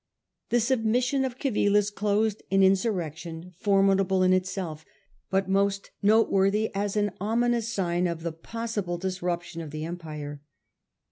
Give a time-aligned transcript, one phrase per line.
[0.49, 4.83] The submission of Civilis closed an insur rection, formidable in itself,
[5.29, 10.41] but most noteworthy as an ominous sign of the possible disruption of the Empire.